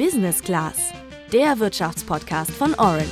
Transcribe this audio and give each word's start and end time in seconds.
Business 0.00 0.40
Class, 0.40 0.94
der 1.30 1.58
Wirtschaftspodcast 1.58 2.52
von 2.52 2.72
Orange. 2.76 3.04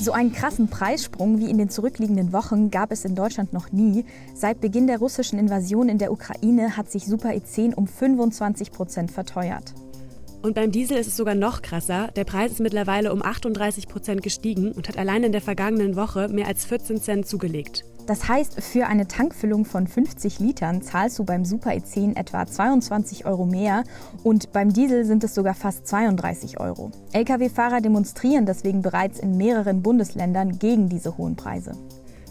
So 0.00 0.12
einen 0.12 0.32
krassen 0.32 0.68
Preissprung 0.68 1.40
wie 1.40 1.50
in 1.50 1.58
den 1.58 1.68
zurückliegenden 1.68 2.32
Wochen 2.32 2.70
gab 2.70 2.90
es 2.90 3.04
in 3.04 3.14
Deutschland 3.14 3.52
noch 3.52 3.70
nie. 3.70 4.06
Seit 4.34 4.62
Beginn 4.62 4.86
der 4.86 4.98
russischen 4.98 5.38
Invasion 5.38 5.90
in 5.90 5.98
der 5.98 6.10
Ukraine 6.10 6.78
hat 6.78 6.90
sich 6.90 7.04
Super 7.04 7.28
E10 7.28 7.74
um 7.74 7.86
25 7.86 8.72
Prozent 8.72 9.10
verteuert. 9.10 9.74
Und 10.40 10.54
beim 10.54 10.72
Diesel 10.72 10.96
ist 10.96 11.08
es 11.08 11.18
sogar 11.18 11.34
noch 11.34 11.60
krasser. 11.60 12.08
Der 12.16 12.24
Preis 12.24 12.52
ist 12.52 12.60
mittlerweile 12.60 13.12
um 13.12 13.22
38 13.22 13.88
Prozent 13.88 14.22
gestiegen 14.22 14.72
und 14.72 14.88
hat 14.88 14.96
allein 14.96 15.22
in 15.22 15.32
der 15.32 15.42
vergangenen 15.42 15.96
Woche 15.96 16.28
mehr 16.28 16.46
als 16.46 16.64
14 16.64 17.02
Cent 17.02 17.26
zugelegt. 17.26 17.84
Das 18.08 18.26
heißt, 18.26 18.62
für 18.62 18.86
eine 18.86 19.06
Tankfüllung 19.06 19.66
von 19.66 19.86
50 19.86 20.38
Litern 20.38 20.80
zahlst 20.80 21.18
du 21.18 21.24
beim 21.24 21.44
Super 21.44 21.72
E10 21.72 22.16
etwa 22.16 22.46
22 22.46 23.26
Euro 23.26 23.44
mehr 23.44 23.84
und 24.24 24.50
beim 24.50 24.72
Diesel 24.72 25.04
sind 25.04 25.24
es 25.24 25.34
sogar 25.34 25.52
fast 25.52 25.86
32 25.86 26.58
Euro. 26.58 26.90
Lkw-Fahrer 27.12 27.82
demonstrieren 27.82 28.46
deswegen 28.46 28.80
bereits 28.80 29.18
in 29.18 29.36
mehreren 29.36 29.82
Bundesländern 29.82 30.58
gegen 30.58 30.88
diese 30.88 31.18
hohen 31.18 31.36
Preise. 31.36 31.72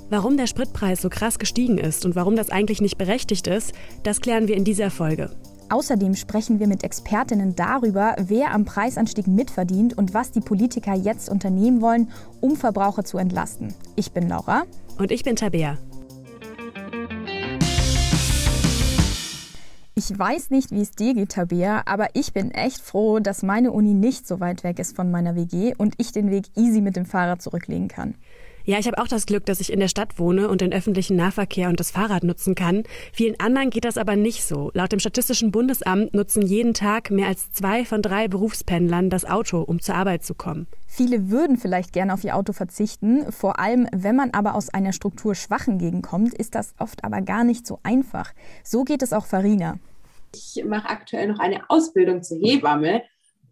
Warum 0.10 0.36
der 0.36 0.48
Spritpreis 0.48 1.00
so 1.00 1.10
krass 1.10 1.38
gestiegen 1.38 1.78
ist 1.78 2.06
und 2.06 2.16
warum 2.16 2.36
das 2.36 2.50
eigentlich 2.50 2.82
nicht 2.82 2.98
berechtigt 2.98 3.46
ist, 3.46 3.74
das 4.02 4.20
klären 4.20 4.48
wir 4.48 4.58
in 4.58 4.64
dieser 4.64 4.90
Folge. 4.90 5.30
Außerdem 5.70 6.16
sprechen 6.16 6.60
wir 6.60 6.68
mit 6.68 6.84
Expertinnen 6.84 7.56
darüber, 7.56 8.16
wer 8.18 8.54
am 8.54 8.64
Preisanstieg 8.64 9.28
mitverdient 9.28 9.98
und 9.98 10.14
was 10.14 10.32
die 10.32 10.40
Politiker 10.40 10.94
jetzt 10.94 11.30
unternehmen 11.30 11.82
wollen, 11.82 12.10
um 12.40 12.56
Verbraucher 12.56 13.04
zu 13.04 13.18
entlasten. 13.18 13.74
Ich 13.96 14.14
bin 14.14 14.30
Laura. 14.30 14.64
Und 14.98 15.12
ich 15.12 15.24
bin 15.24 15.36
Tabea. 15.36 15.78
Ich 19.94 20.18
weiß 20.18 20.52
nicht, 20.52 20.72
wie 20.72 20.82
es 20.82 20.92
dir 20.92 21.16
geht, 21.16 21.32
Tabea, 21.32 21.82
aber 21.86 22.10
ich 22.14 22.32
bin 22.32 22.52
echt 22.52 22.82
froh, 22.82 23.20
dass 23.20 23.44
meine 23.44 23.72
Uni 23.72 23.94
nicht 23.94 24.28
so 24.28 24.40
weit 24.40 24.64
weg 24.64 24.80
ist 24.80 24.96
von 24.96 25.12
meiner 25.12 25.36
WG 25.36 25.74
und 25.76 25.96
ich 25.98 26.12
den 26.12 26.30
Weg 26.30 26.46
easy 26.56 26.82
mit 26.82 26.96
dem 26.96 27.06
Fahrrad 27.06 27.42
zurücklegen 27.42 27.88
kann. 27.88 28.16
Ja, 28.68 28.78
ich 28.80 28.86
habe 28.86 28.98
auch 29.02 29.08
das 29.08 29.26
Glück, 29.26 29.46
dass 29.46 29.62
ich 29.62 29.72
in 29.72 29.80
der 29.80 29.88
Stadt 29.88 30.20
wohne 30.20 30.50
und 30.50 30.60
den 30.60 30.74
öffentlichen 30.74 31.16
Nahverkehr 31.16 31.70
und 31.70 31.80
das 31.80 31.92
Fahrrad 31.92 32.26
nutzen 32.26 32.54
kann. 32.54 32.84
Vielen 33.14 33.40
anderen 33.40 33.70
geht 33.70 33.86
das 33.86 33.98
aber 33.98 34.18
nicht 34.18 34.44
so. 34.44 34.72
Laut 34.74 34.92
dem 34.92 35.00
Statistischen 35.00 35.52
Bundesamt 35.52 36.14
nutzen 36.14 36.42
jeden 36.42 36.74
Tag 36.74 37.10
mehr 37.10 37.28
als 37.28 37.50
zwei 37.54 37.86
von 37.86 38.02
drei 38.02 38.28
Berufspendlern 38.28 39.10
das 39.10 39.24
Auto, 39.24 39.62
um 39.62 39.80
zur 39.80 39.96
Arbeit 39.96 40.26
zu 40.26 40.36
kommen. 40.36 40.68
Viele 40.86 41.30
würden 41.30 41.56
vielleicht 41.56 41.94
gerne 41.94 42.14
auf 42.14 42.26
ihr 42.26 42.36
Auto 42.36 42.52
verzichten. 42.52 43.32
Vor 43.32 43.58
allem, 43.58 43.88
wenn 43.96 44.18
man 44.18 44.32
aber 44.32 44.54
aus 44.54 44.68
einer 44.68 44.92
strukturschwachen 44.92 45.78
Gegend 45.78 46.06
kommt, 46.06 46.34
ist 46.34 46.54
das 46.54 46.76
oft 46.78 47.06
aber 47.06 47.22
gar 47.22 47.46
nicht 47.46 47.66
so 47.66 47.80
einfach. 47.84 48.34
So 48.66 48.84
geht 48.84 49.02
es 49.02 49.14
auch 49.14 49.28
Farina. 49.28 49.80
Ich 50.36 50.62
mache 50.66 50.90
aktuell 50.90 51.30
noch 51.30 51.40
eine 51.40 51.70
Ausbildung 51.70 52.22
zur 52.22 52.38
Hebamme 52.40 53.04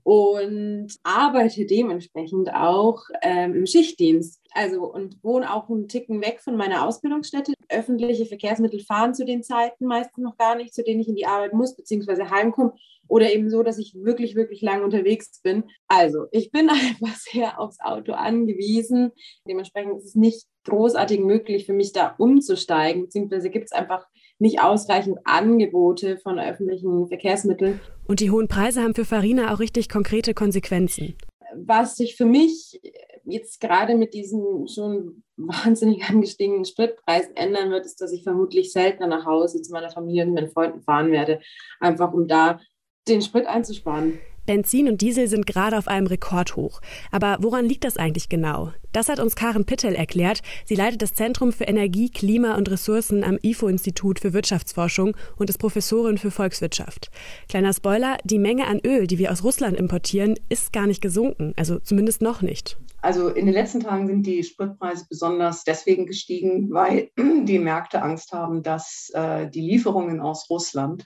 und 0.05 0.89
arbeite 1.03 1.66
dementsprechend 1.66 2.53
auch 2.53 3.02
ähm, 3.23 3.55
im 3.55 3.66
Schichtdienst. 3.66 4.39
Also 4.55 4.85
und 4.85 5.21
wohne 5.21 5.53
auch 5.53 5.69
einen 5.69 5.89
Ticken 5.89 6.21
weg 6.21 6.39
von 6.41 6.55
meiner 6.55 6.87
Ausbildungsstätte. 6.87 7.53
Öffentliche 7.67 8.25
Verkehrsmittel 8.25 8.79
fahren 8.79 9.13
zu 9.13 9.25
den 9.25 9.43
Zeiten 9.43 9.85
meistens 9.85 10.23
noch 10.23 10.37
gar 10.37 10.55
nicht, 10.55 10.73
zu 10.73 10.81
denen 10.81 11.01
ich 11.01 11.09
in 11.09 11.15
die 11.15 11.25
Arbeit 11.25 11.53
muss, 11.53 11.75
beziehungsweise 11.75 12.29
heimkomme. 12.29 12.73
Oder 13.09 13.33
eben 13.33 13.49
so, 13.49 13.63
dass 13.63 13.77
ich 13.77 13.95
wirklich, 13.95 14.35
wirklich 14.35 14.61
lang 14.61 14.81
unterwegs 14.83 15.41
bin. 15.43 15.65
Also, 15.89 16.27
ich 16.31 16.51
bin 16.51 16.69
einfach 16.69 17.15
sehr 17.17 17.59
aufs 17.59 17.81
Auto 17.81 18.13
angewiesen. 18.13 19.11
Dementsprechend 19.45 19.97
ist 19.97 20.05
es 20.05 20.15
nicht 20.15 20.47
großartig 20.63 21.19
möglich 21.19 21.65
für 21.65 21.73
mich, 21.73 21.91
da 21.91 22.15
umzusteigen, 22.17 23.03
beziehungsweise 23.03 23.49
gibt 23.49 23.65
es 23.65 23.71
einfach 23.73 24.07
nicht 24.39 24.61
ausreichend 24.61 25.19
Angebote 25.25 26.17
von 26.17 26.39
öffentlichen 26.39 27.07
Verkehrsmitteln. 27.09 27.81
Und 28.07 28.21
die 28.21 28.31
hohen 28.31 28.47
Preise 28.47 28.81
haben 28.81 28.95
für 28.95 29.05
Farina 29.05 29.53
auch 29.53 29.59
richtig 29.59 29.89
konkrete 29.89 30.33
Konsequenzen. 30.33 31.15
Was 31.57 31.97
sich 31.97 32.15
für 32.15 32.25
mich 32.25 32.79
jetzt 33.25 33.59
gerade 33.59 33.96
mit 33.96 34.13
diesen 34.13 34.68
schon 34.68 35.24
wahnsinnig 35.38 36.03
angestiegenen 36.09 36.66
Spritpreisen 36.66 37.36
ändern 37.36 37.72
wird, 37.72 37.86
ist, 37.86 38.02
dass 38.02 38.12
ich 38.12 38.24
vermutlich 38.24 38.72
seltener 38.72 39.08
nach 39.08 39.25
Hause 39.25 39.62
zu 39.62 39.72
meiner 39.72 39.90
Familie 39.90 40.25
und 40.25 40.34
meinen 40.34 40.52
Freunden 40.52 40.81
fahren 40.81 41.12
werde, 41.12 41.40
einfach 41.80 42.13
um 42.13 42.28
da 42.28 42.59
den 43.08 43.22
Sprit 43.22 43.46
einzusparen. 43.46 44.19
Benzin 44.45 44.88
und 44.88 45.01
Diesel 45.01 45.28
sind 45.28 45.45
gerade 45.45 45.78
auf 45.78 45.88
einem 45.88 46.07
Rekordhoch. 46.07 46.81
Aber 47.11 47.38
woran 47.39 47.66
liegt 47.66 47.83
das 47.83 47.97
eigentlich 47.97 48.29
genau? 48.29 48.72
Das 48.91 49.09
hat 49.09 49.19
uns 49.19 49.35
Karen 49.35 49.66
Pittel 49.66 49.94
erklärt. 49.94 50.41
Sie 50.63 50.75
leitet 50.75 51.01
das 51.01 51.13
Zentrum 51.13 51.51
für 51.51 51.66
Energie, 51.66 52.09
Klima 52.09 52.56
und 52.56 52.72
Ressourcen 52.72 53.25
am 53.25 53.38
IFO-Institut 53.41 54.19
für 54.19 54.31
Wirtschaftsforschung 54.31 55.17
und 55.35 55.50
ist 55.50 55.57
Professorin 55.57 56.17
für 56.17 56.31
Volkswirtschaft. 56.31 57.11
Kleiner 57.50 57.73
Spoiler, 57.73 58.17
die 58.23 58.39
Menge 58.39 58.67
an 58.67 58.79
Öl, 58.85 59.07
die 59.07 59.17
wir 59.17 59.33
aus 59.33 59.44
Russland 59.44 59.75
importieren, 59.78 60.35
ist 60.47 60.72
gar 60.72 60.88
nicht 60.88 61.01
gesunken, 61.01 61.53
also 61.57 61.79
zumindest 61.79 62.22
noch 62.22 62.41
nicht. 62.41 62.77
Also 63.01 63.27
in 63.27 63.45
den 63.45 63.53
letzten 63.53 63.81
Tagen 63.81 64.07
sind 64.07 64.25
die 64.25 64.44
Spritpreise 64.44 65.06
besonders 65.09 65.63
deswegen 65.63 66.06
gestiegen, 66.06 66.72
weil 66.72 67.12
die 67.17 67.59
Märkte 67.59 68.01
Angst 68.01 68.31
haben, 68.31 68.63
dass 68.63 69.12
äh, 69.13 69.50
die 69.50 69.62
Lieferungen 69.62 70.22
aus 70.22 70.50
Russland 70.50 71.06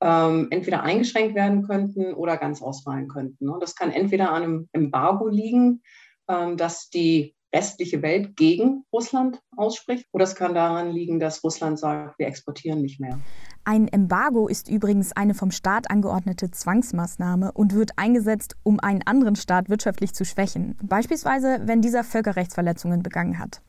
ähm, 0.00 0.48
entweder 0.50 0.82
eingeschränkt 0.82 1.34
werden 1.34 1.66
könnten 1.66 2.14
oder 2.14 2.36
ganz 2.36 2.62
ausfallen 2.62 3.08
könnten. 3.08 3.46
Ne? 3.46 3.56
Das 3.60 3.74
kann 3.74 3.90
entweder 3.90 4.32
an 4.32 4.42
einem 4.42 4.68
Embargo 4.72 5.28
liegen, 5.28 5.82
ähm, 6.28 6.56
dass 6.56 6.90
die 6.90 7.34
restliche 7.54 8.02
Welt 8.02 8.36
gegen 8.36 8.84
Russland 8.92 9.40
ausspricht, 9.56 10.06
oder 10.12 10.24
es 10.24 10.34
kann 10.34 10.54
daran 10.54 10.90
liegen, 10.92 11.18
dass 11.18 11.42
Russland 11.42 11.78
sagt, 11.78 12.18
wir 12.18 12.26
exportieren 12.26 12.82
nicht 12.82 13.00
mehr. 13.00 13.18
Ein 13.64 13.86
Embargo 13.88 14.48
ist 14.48 14.68
übrigens 14.68 15.12
eine 15.12 15.34
vom 15.34 15.50
Staat 15.50 15.90
angeordnete 15.90 16.50
Zwangsmaßnahme 16.50 17.52
und 17.52 17.74
wird 17.74 17.90
eingesetzt, 17.96 18.56
um 18.62 18.80
einen 18.80 19.02
anderen 19.06 19.36
Staat 19.36 19.68
wirtschaftlich 19.68 20.14
zu 20.14 20.24
schwächen, 20.24 20.78
beispielsweise 20.82 21.60
wenn 21.64 21.82
dieser 21.82 22.02
Völkerrechtsverletzungen 22.02 23.02
begangen 23.02 23.38
hat. 23.38 23.60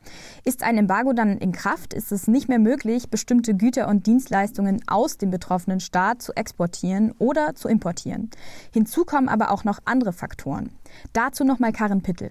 Ist 0.44 0.62
ein 0.62 0.78
Embargo 0.78 1.12
dann 1.12 1.36
in 1.36 1.52
Kraft, 1.52 1.92
ist 1.92 2.12
es 2.12 2.28
nicht 2.28 2.48
mehr 2.48 2.58
möglich, 2.58 3.10
bestimmte 3.10 3.54
Güter 3.54 3.88
und 3.88 4.06
Dienstleistungen 4.06 4.82
aus 4.86 5.18
dem 5.18 5.30
betroffenen 5.30 5.80
Staat 5.80 6.22
zu 6.22 6.32
exportieren 6.34 7.12
oder 7.18 7.54
zu 7.54 7.68
importieren. 7.68 8.30
Hinzu 8.72 9.04
kommen 9.04 9.28
aber 9.28 9.50
auch 9.50 9.64
noch 9.64 9.80
andere 9.84 10.14
Faktoren. 10.14 10.70
Dazu 11.12 11.44
nochmal 11.44 11.72
Karin 11.72 12.02
Pittel. 12.02 12.30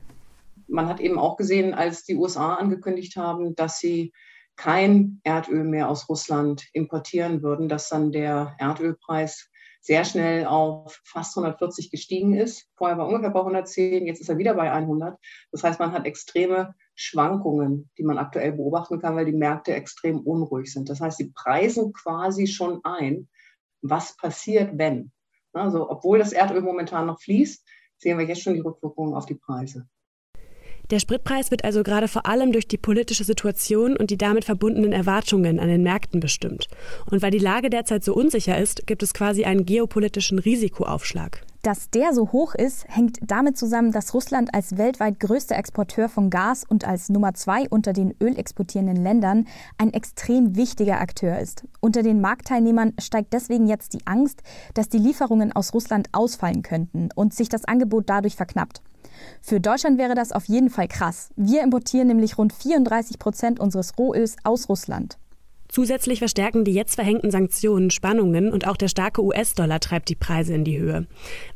Man 0.68 0.88
hat 0.88 1.00
eben 1.00 1.20
auch 1.20 1.38
gesehen, 1.38 1.74
als 1.74 2.04
die 2.04 2.16
USA 2.16 2.56
angekündigt 2.56 3.16
haben, 3.16 3.56
dass 3.56 3.80
sie 3.80 4.12
kein 4.60 5.22
Erdöl 5.24 5.64
mehr 5.64 5.90
aus 5.90 6.10
Russland 6.10 6.68
importieren 6.74 7.42
würden, 7.42 7.70
dass 7.70 7.88
dann 7.88 8.12
der 8.12 8.58
Erdölpreis 8.60 9.50
sehr 9.80 10.04
schnell 10.04 10.46
auf 10.46 11.00
fast 11.06 11.38
140 11.38 11.90
gestiegen 11.90 12.36
ist. 12.36 12.68
Vorher 12.76 12.98
war 12.98 13.08
ungefähr 13.08 13.30
bei 13.30 13.40
110, 13.40 14.06
jetzt 14.06 14.20
ist 14.20 14.28
er 14.28 14.38
wieder 14.38 14.56
bei 14.56 14.70
100. 14.70 15.18
Das 15.54 15.64
heißt, 15.64 15.80
man 15.80 15.94
hat 15.94 16.06
extreme 16.06 16.76
Schwankungen, 16.94 17.90
die 17.98 18.04
man 18.04 18.18
aktuell 18.18 18.52
beobachten 18.52 19.00
kann, 19.00 19.16
weil 19.16 19.24
die 19.24 19.32
Märkte 19.32 19.74
extrem 19.74 20.20
unruhig 20.20 20.74
sind. 20.74 20.90
Das 20.90 21.00
heißt, 21.00 21.20
sie 21.20 21.32
preisen 21.34 21.94
quasi 21.94 22.46
schon 22.46 22.82
ein, 22.84 23.30
was 23.82 24.18
passiert, 24.18 24.78
wenn. 24.78 25.14
Also, 25.54 25.90
obwohl 25.90 26.20
das 26.20 26.34
Erdöl 26.34 26.60
momentan 26.60 27.08
noch 27.08 27.22
fließt, 27.22 27.66
sehen 27.98 28.18
wir 28.18 28.26
jetzt 28.26 28.42
schon 28.42 28.56
die 28.56 28.60
Rückwirkungen 28.60 29.14
auf 29.14 29.26
die 29.26 29.36
Preise. 29.36 29.88
Der 30.92 31.00
Spritpreis 31.00 31.52
wird 31.52 31.64
also 31.66 31.84
gerade 31.84 32.08
vor 32.08 32.26
allem 32.26 32.52
durch 32.52 32.68
die 32.68 32.78
politische 32.78 33.24
Situation 33.24 33.96
und 33.96 34.10
die 34.10 34.18
damit 34.18 34.46
verbundenen 34.46 34.92
Erwartungen 34.92 35.60
an 35.60 35.68
den 35.68 35.84
Märkten 35.84 36.20
bestimmt. 36.20 36.68
Und 37.12 37.22
weil 37.22 37.30
die 37.30 37.38
Lage 37.38 37.70
derzeit 37.70 38.04
so 38.04 38.16
unsicher 38.16 38.58
ist, 38.58 38.88
gibt 38.88 39.04
es 39.04 39.14
quasi 39.14 39.44
einen 39.44 39.68
geopolitischen 39.68 40.40
Risikoaufschlag. 40.40 41.44
Dass 41.62 41.90
der 41.92 42.14
so 42.14 42.32
hoch 42.32 42.56
ist, 42.56 42.86
hängt 42.88 43.20
damit 43.22 43.58
zusammen, 43.58 43.92
dass 43.92 44.14
Russland 44.14 44.54
als 44.54 44.78
weltweit 44.78 45.20
größter 45.20 45.58
Exporteur 45.58 46.10
von 46.10 46.30
Gas 46.32 46.64
und 46.68 46.88
als 46.88 47.10
Nummer 47.10 47.34
zwei 47.34 47.68
unter 47.70 47.94
den 47.94 48.16
ölexportierenden 48.20 48.96
Ländern 48.96 49.46
ein 49.78 49.94
extrem 49.94 50.56
wichtiger 50.56 51.02
Akteur 51.02 51.38
ist. 51.38 51.66
Unter 51.82 52.02
den 52.02 52.22
Marktteilnehmern 52.22 52.94
steigt 53.00 53.34
deswegen 53.34 53.68
jetzt 53.68 53.94
die 53.94 54.08
Angst, 54.08 54.42
dass 54.74 54.90
die 54.90 55.00
Lieferungen 55.00 55.52
aus 55.52 55.74
Russland 55.74 56.08
ausfallen 56.14 56.64
könnten 56.64 57.10
und 57.14 57.34
sich 57.34 57.50
das 57.50 57.66
Angebot 57.66 58.06
dadurch 58.10 58.38
verknappt. 58.38 58.82
Für 59.42 59.60
Deutschland 59.60 59.98
wäre 59.98 60.16
das 60.16 60.32
auf 60.32 60.46
jeden 60.46 60.70
Fall 60.70 60.88
krass. 60.88 61.30
Wir 61.36 61.64
importieren 61.64 62.08
nämlich 62.08 62.38
rund 62.38 62.54
34 62.54 63.20
Prozent 63.20 63.60
unseres 63.60 63.98
Rohöls 63.98 64.36
aus 64.44 64.70
Russland. 64.70 65.18
Zusätzlich 65.70 66.18
verstärken 66.18 66.64
die 66.64 66.74
jetzt 66.74 66.96
verhängten 66.96 67.30
Sanktionen 67.30 67.92
Spannungen 67.92 68.52
und 68.52 68.68
auch 68.68 68.76
der 68.76 68.88
starke 68.88 69.24
US-Dollar 69.24 69.80
treibt 69.80 70.10
die 70.10 70.16
Preise 70.16 70.56
in 70.56 70.64
die 70.64 70.80
Höhe. 70.80 71.06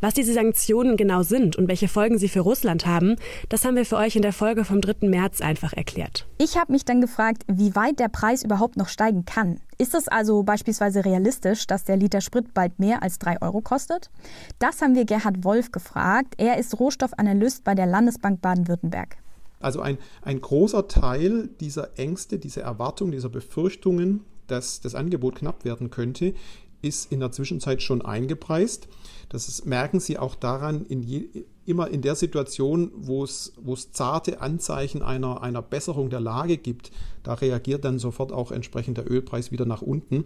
Was 0.01 0.13
diese 0.13 0.33
Sanktionen 0.33 0.98
genau 0.98 1.24
sind 1.24 1.56
und 1.56 1.68
welche 1.68 1.88
Folgen 1.88 2.19
sie 2.19 2.30
für 2.30 2.42
Russland 2.42 2.86
haben, 2.86 3.15
das 3.50 3.65
haben 3.65 3.75
wir 3.75 3.86
für 3.86 3.98
euch 3.98 4.15
in 4.15 4.21
der 4.21 4.31
Folge 4.31 4.65
vom 4.65 4.81
3. 4.81 5.07
März 5.07 5.42
einfach 5.42 5.74
erklärt. 5.74 6.27
Ich 6.38 6.57
habe 6.57 6.71
mich 6.71 6.86
dann 6.86 7.01
gefragt, 7.01 7.44
wie 7.48 7.75
weit 7.75 8.00
der 8.00 8.07
Preis 8.07 8.44
überhaupt 8.44 8.77
noch 8.77 8.88
steigen 8.88 9.25
kann. 9.25 9.60
Ist 9.80 9.95
es 9.95 10.07
also 10.07 10.44
beispielsweise 10.44 11.04
realistisch, 11.04 11.65
dass 11.65 11.83
der 11.83 11.98
Liter 11.98 12.21
Sprit 12.21 12.54
bald 12.54 12.77
mehr 12.77 13.01
als 13.01 13.18
3 13.18 13.42
Euro 13.42 13.62
kostet? 13.62 14.12
Das 14.60 14.83
haben 14.83 14.94
wir 14.94 15.06
Gerhard 15.06 15.44
Wolf 15.44 15.71
gefragt. 15.71 16.36
Er 16.38 16.60
ist 16.60 16.80
Rohstoffanalyst 16.80 17.63
bei 17.63 17.74
der 17.74 17.88
Landesbank 17.88 18.42
Baden-Württemberg. 18.42 19.18
Also 19.63 19.81
ein, 19.81 19.98
ein 20.21 20.42
großer 20.42 20.88
Teil 20.88 21.50
dieser 21.60 21.98
Ängste, 21.98 22.39
dieser 22.39 22.63
Erwartungen, 22.63 23.12
dieser 23.12 23.30
Befürchtungen, 23.30 24.21
dass 24.48 24.81
das 24.81 24.95
Angebot 24.95 25.36
knapp 25.36 25.65
werden 25.65 25.89
könnte, 25.89 26.33
ist 26.81 27.12
in 27.12 27.21
der 27.21 27.31
Zwischenzeit 27.31 27.81
schon 27.81 28.01
eingepreist. 28.01 28.89
Das 29.30 29.48
ist, 29.48 29.65
merken 29.65 30.00
Sie 30.00 30.19
auch 30.19 30.36
daran, 30.36 30.86
in 30.86 31.01
je, 31.01 31.45
immer 31.65 31.89
in 31.89 32.01
der 32.01 32.15
Situation, 32.15 32.92
wo 32.94 33.24
es, 33.24 33.54
wo 33.56 33.74
es 33.74 33.94
zarte 33.94 34.42
Anzeichen 34.42 35.01
einer, 35.01 35.42
einer 35.42 35.62
Besserung 35.62 36.10
der 36.10 36.19
Lage 36.19 36.57
gibt, 36.57 36.92
da 37.24 37.36
reagiert 37.36 37.86
dann 37.86 38.00
sofort 38.00 38.33
auch 38.33 38.51
entsprechend 38.51 38.98
der 38.98 39.10
Ölpreis 39.10 39.51
wieder 39.51 39.65
nach 39.65 39.81
unten. 39.81 40.25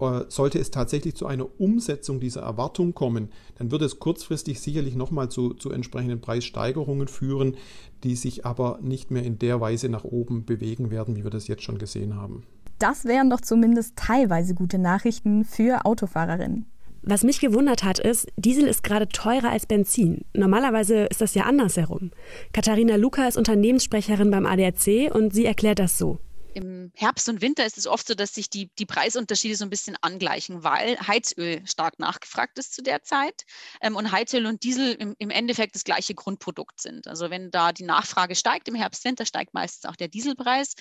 Äh, 0.00 0.24
sollte 0.28 0.58
es 0.58 0.70
tatsächlich 0.70 1.14
zu 1.14 1.26
einer 1.26 1.46
Umsetzung 1.60 2.20
dieser 2.20 2.40
Erwartung 2.40 2.94
kommen, 2.94 3.28
dann 3.58 3.70
wird 3.70 3.82
es 3.82 3.98
kurzfristig 3.98 4.60
sicherlich 4.60 4.96
nochmal 4.96 5.28
zu, 5.28 5.54
zu 5.54 5.70
entsprechenden 5.70 6.20
Preissteigerungen 6.20 7.06
führen, 7.06 7.56
die 8.02 8.16
sich 8.16 8.46
aber 8.46 8.78
nicht 8.80 9.10
mehr 9.10 9.24
in 9.24 9.38
der 9.38 9.60
Weise 9.60 9.88
nach 9.90 10.04
oben 10.04 10.46
bewegen 10.46 10.90
werden, 10.90 11.16
wie 11.16 11.24
wir 11.24 11.30
das 11.30 11.48
jetzt 11.48 11.62
schon 11.62 11.78
gesehen 11.78 12.16
haben. 12.16 12.44
Das 12.78 13.04
wären 13.04 13.28
doch 13.28 13.42
zumindest 13.42 13.96
teilweise 13.96 14.54
gute 14.54 14.78
Nachrichten 14.78 15.44
für 15.44 15.84
Autofahrerinnen. 15.84 16.64
Was 17.02 17.24
mich 17.24 17.40
gewundert 17.40 17.82
hat, 17.82 17.98
ist, 17.98 18.28
Diesel 18.36 18.66
ist 18.66 18.82
gerade 18.82 19.08
teurer 19.08 19.50
als 19.50 19.66
Benzin. 19.66 20.24
Normalerweise 20.34 21.04
ist 21.04 21.20
das 21.20 21.34
ja 21.34 21.44
andersherum. 21.44 22.10
Katharina 22.52 22.96
Luca 22.96 23.26
ist 23.26 23.36
Unternehmenssprecherin 23.36 24.30
beim 24.30 24.46
ADAC 24.46 25.14
und 25.14 25.34
sie 25.34 25.46
erklärt 25.46 25.78
das 25.78 25.98
so 25.98 26.20
im 26.54 26.92
Herbst 26.94 27.28
und 27.28 27.40
Winter 27.40 27.64
ist 27.64 27.78
es 27.78 27.86
oft 27.86 28.06
so, 28.06 28.14
dass 28.14 28.34
sich 28.34 28.50
die, 28.50 28.70
die 28.78 28.86
Preisunterschiede 28.86 29.56
so 29.56 29.64
ein 29.64 29.70
bisschen 29.70 29.96
angleichen, 30.00 30.64
weil 30.64 30.98
Heizöl 31.06 31.66
stark 31.66 31.98
nachgefragt 31.98 32.58
ist 32.58 32.74
zu 32.74 32.82
der 32.82 33.02
Zeit 33.02 33.44
ähm, 33.80 33.96
und 33.96 34.12
Heizöl 34.12 34.46
und 34.46 34.62
Diesel 34.62 34.92
im, 34.94 35.14
im, 35.18 35.30
Endeffekt 35.30 35.74
das 35.74 35.84
gleiche 35.84 36.14
Grundprodukt 36.14 36.80
sind. 36.80 37.06
Also 37.08 37.30
wenn 37.30 37.50
da 37.50 37.72
die 37.72 37.84
Nachfrage 37.84 38.34
steigt 38.34 38.68
im 38.68 38.74
Herbst, 38.74 39.04
Winter, 39.04 39.24
steigt 39.24 39.54
meistens 39.54 39.88
auch 39.88 39.96
der 39.96 40.08
Dieselpreis. 40.08 40.74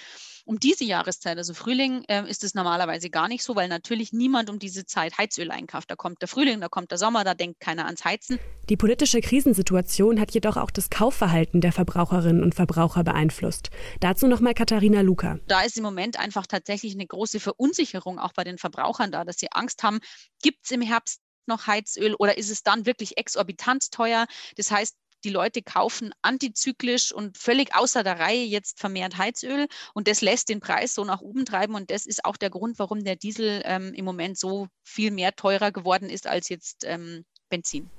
Um 0.46 0.60
diese 0.60 0.84
Jahreszeit, 0.84 1.38
also 1.38 1.54
Frühling, 1.54 2.04
äh, 2.08 2.28
ist 2.28 2.44
es 2.44 2.54
normalerweise 2.54 3.10
gar 3.10 3.28
nicht 3.28 3.44
so, 3.44 3.56
weil 3.56 3.68
natürlich 3.68 4.14
niemand 4.14 4.50
um 4.50 4.60
diese 4.60 4.86
Zeit 4.86 5.18
Heizöl 5.18 5.52
einkauft. 5.52 5.92
Da 5.92 5.96
kommt 5.96 6.22
der 6.22 6.28
Frühling, 6.28 6.62
da 6.62 6.70
kommt 6.70 6.92
der 6.92 6.98
Sommer, 6.98 7.24
da 7.24 7.34
denkt 7.34 7.60
keiner 7.60 7.86
ans 7.86 8.04
Heizen. 8.06 8.40
Die 8.70 8.78
politische 8.78 9.22
Krisensituation 9.22 10.20
hat 10.20 10.32
jedoch 10.32 10.58
auch 10.58 10.72
das 10.72 10.90
Kaufverhalten 10.90 11.62
der 11.62 11.72
Verbraucherinnen 11.72 12.44
und 12.44 12.56
Verbraucher 12.56 13.04
beeinflusst. 13.04 13.70
Dazu 14.00 14.28
nochmal 14.28 14.54
Katharina 14.54 15.02
Luca. 15.02 15.40
Da 15.48 15.59
ist 15.62 15.78
im 15.78 15.84
Moment 15.84 16.18
einfach 16.20 16.48
tatsächlich 16.48 16.94
eine 16.94 17.08
große 17.08 17.40
Verunsicherung 17.40 18.20
auch 18.20 18.34
bei 18.34 18.44
den 18.44 18.58
Verbrauchern 18.58 19.12
da, 19.12 19.26
dass 19.26 19.38
sie 19.38 19.52
Angst 19.52 19.84
haben, 19.84 20.00
gibt 20.42 20.66
es 20.66 20.72
im 20.72 20.82
Herbst 20.82 21.22
noch 21.46 21.68
Heizöl 21.68 22.16
oder 22.16 22.38
ist 22.38 22.50
es 22.50 22.64
dann 22.64 22.86
wirklich 22.86 23.18
exorbitant 23.18 23.92
teuer? 23.92 24.28
Das 24.56 24.72
heißt, 24.72 24.96
die 25.24 25.30
Leute 25.30 25.62
kaufen 25.62 26.14
antizyklisch 26.22 27.12
und 27.12 27.38
völlig 27.38 27.76
außer 27.76 28.04
der 28.04 28.20
Reihe 28.20 28.44
jetzt 28.44 28.80
vermehrt 28.80 29.18
Heizöl 29.18 29.68
und 29.94 30.08
das 30.08 30.22
lässt 30.22 30.48
den 30.50 30.62
Preis 30.62 30.94
so 30.94 31.04
nach 31.04 31.22
oben 31.22 31.46
treiben 31.46 31.76
und 31.76 31.92
das 31.92 32.06
ist 32.06 32.24
auch 32.24 32.38
der 32.38 32.50
Grund, 32.50 32.80
warum 32.80 33.04
der 33.04 33.18
Diesel 33.18 33.62
ähm, 33.66 33.94
im 33.94 34.06
Moment 34.06 34.38
so 34.38 34.68
viel 34.84 35.12
mehr 35.12 35.36
teurer 35.36 35.72
geworden 35.72 36.10
ist 36.10 36.28
als 36.28 36.48
jetzt 36.48 36.86
ähm, 36.86 37.26
Benzin. 37.50 37.92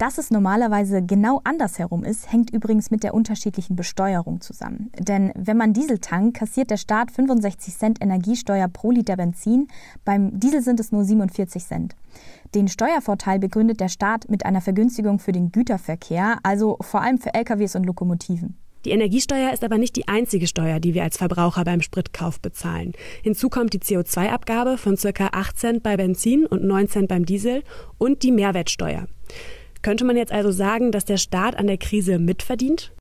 Dass 0.00 0.16
es 0.16 0.30
normalerweise 0.30 1.02
genau 1.02 1.42
andersherum 1.44 2.04
ist, 2.04 2.32
hängt 2.32 2.48
übrigens 2.48 2.90
mit 2.90 3.02
der 3.02 3.12
unterschiedlichen 3.12 3.76
Besteuerung 3.76 4.40
zusammen. 4.40 4.90
Denn 4.98 5.30
wenn 5.34 5.58
man 5.58 5.74
Diesel 5.74 5.98
tankt, 5.98 6.38
kassiert 6.38 6.70
der 6.70 6.78
Staat 6.78 7.10
65 7.10 7.76
Cent 7.76 8.02
Energiesteuer 8.02 8.66
pro 8.68 8.92
Liter 8.92 9.18
Benzin. 9.18 9.68
Beim 10.06 10.40
Diesel 10.40 10.62
sind 10.62 10.80
es 10.80 10.90
nur 10.90 11.04
47 11.04 11.62
Cent. 11.62 11.96
Den 12.54 12.68
Steuervorteil 12.68 13.38
begründet 13.38 13.80
der 13.80 13.90
Staat 13.90 14.30
mit 14.30 14.46
einer 14.46 14.62
Vergünstigung 14.62 15.18
für 15.18 15.32
den 15.32 15.52
Güterverkehr, 15.52 16.38
also 16.44 16.78
vor 16.80 17.02
allem 17.02 17.18
für 17.18 17.34
LKWs 17.34 17.76
und 17.76 17.84
Lokomotiven. 17.84 18.56
Die 18.86 18.92
Energiesteuer 18.92 19.52
ist 19.52 19.62
aber 19.64 19.76
nicht 19.76 19.96
die 19.96 20.08
einzige 20.08 20.46
Steuer, 20.46 20.80
die 20.80 20.94
wir 20.94 21.02
als 21.02 21.18
Verbraucher 21.18 21.64
beim 21.64 21.82
Spritkauf 21.82 22.40
bezahlen. 22.40 22.94
Hinzu 23.22 23.50
kommt 23.50 23.74
die 23.74 23.80
CO2-Abgabe 23.80 24.78
von 24.78 24.96
ca. 24.96 25.28
8 25.32 25.58
Cent 25.58 25.82
bei 25.82 25.98
Benzin 25.98 26.46
und 26.46 26.64
9 26.64 26.88
Cent 26.88 27.08
beim 27.08 27.26
Diesel 27.26 27.64
und 27.98 28.22
die 28.22 28.32
Mehrwertsteuer. 28.32 29.06
Könnte 29.82 30.04
man 30.04 30.16
jetzt 30.16 30.32
also 30.32 30.50
sagen, 30.50 30.92
dass 30.92 31.04
der 31.04 31.16
Staat 31.16 31.56
an 31.56 31.66
der 31.66 31.78
Krise 31.78 32.18
mitverdient? 32.18 32.92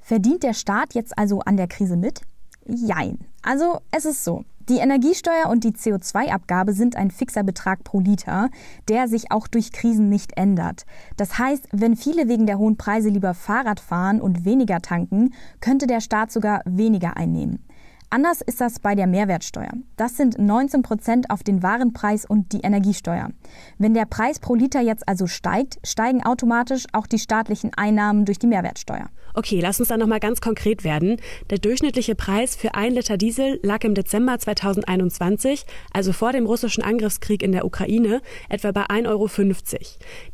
Verdient 0.00 0.42
der 0.42 0.54
Staat 0.54 0.94
jetzt 0.94 1.16
also 1.18 1.40
an 1.40 1.56
der 1.56 1.68
Krise 1.68 1.96
mit? 1.96 2.22
Jein. 2.66 3.18
Also 3.42 3.80
es 3.90 4.04
ist 4.04 4.24
so. 4.24 4.44
Die 4.68 4.78
Energiesteuer 4.78 5.48
und 5.50 5.64
die 5.64 5.72
CO2-Abgabe 5.72 6.72
sind 6.72 6.94
ein 6.94 7.10
fixer 7.10 7.42
Betrag 7.42 7.82
pro 7.82 7.98
Liter, 7.98 8.48
der 8.88 9.08
sich 9.08 9.32
auch 9.32 9.48
durch 9.48 9.72
Krisen 9.72 10.08
nicht 10.08 10.36
ändert. 10.36 10.84
Das 11.16 11.38
heißt, 11.38 11.68
wenn 11.72 11.96
viele 11.96 12.28
wegen 12.28 12.46
der 12.46 12.58
hohen 12.58 12.76
Preise 12.76 13.08
lieber 13.08 13.34
Fahrrad 13.34 13.80
fahren 13.80 14.20
und 14.20 14.44
weniger 14.44 14.80
tanken, 14.80 15.34
könnte 15.60 15.88
der 15.88 16.00
Staat 16.00 16.30
sogar 16.30 16.62
weniger 16.64 17.16
einnehmen. 17.16 17.64
Anders 18.12 18.42
ist 18.42 18.60
das 18.60 18.78
bei 18.78 18.94
der 18.94 19.06
Mehrwertsteuer. 19.06 19.72
Das 19.96 20.18
sind 20.18 20.38
19 20.38 20.82
Prozent 20.82 21.30
auf 21.30 21.42
den 21.42 21.62
Warenpreis 21.62 22.26
und 22.26 22.52
die 22.52 22.60
Energiesteuer. 22.60 23.30
Wenn 23.78 23.94
der 23.94 24.04
Preis 24.04 24.38
pro 24.38 24.54
Liter 24.54 24.82
jetzt 24.82 25.08
also 25.08 25.26
steigt, 25.26 25.78
steigen 25.82 26.22
automatisch 26.22 26.84
auch 26.92 27.06
die 27.06 27.18
staatlichen 27.18 27.70
Einnahmen 27.74 28.26
durch 28.26 28.38
die 28.38 28.48
Mehrwertsteuer. 28.48 29.08
Okay, 29.34 29.60
lass 29.60 29.80
uns 29.80 29.88
dann 29.88 30.00
nochmal 30.00 30.20
ganz 30.20 30.40
konkret 30.40 30.84
werden. 30.84 31.16
Der 31.50 31.58
durchschnittliche 31.58 32.14
Preis 32.14 32.56
für 32.56 32.74
ein 32.74 32.92
Liter 32.92 33.16
Diesel 33.16 33.58
lag 33.62 33.84
im 33.84 33.94
Dezember 33.94 34.38
2021, 34.38 35.64
also 35.92 36.12
vor 36.12 36.32
dem 36.32 36.46
russischen 36.46 36.82
Angriffskrieg 36.82 37.42
in 37.42 37.52
der 37.52 37.64
Ukraine, 37.64 38.20
etwa 38.48 38.72
bei 38.72 38.86
1,50 38.86 39.08
Euro. 39.08 39.28